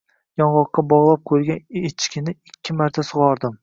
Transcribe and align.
Yong‘oqqa 0.41 0.85
bog‘lab 0.93 1.23
qo‘yilgan 1.33 1.87
echkini 1.93 2.39
ikki 2.53 2.81
marta 2.83 3.11
sug‘ordim. 3.17 3.59